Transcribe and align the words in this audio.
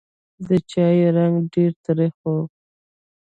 د 0.47 0.49
چای 0.71 0.99
رنګ 1.17 1.35
ډېر 1.53 1.71
تریخ 1.85 2.15
و. 2.23 2.33